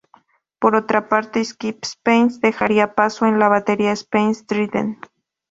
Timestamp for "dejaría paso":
2.41-3.27